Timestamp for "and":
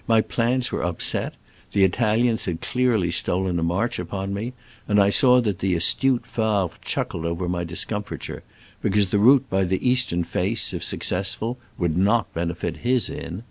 4.87-4.99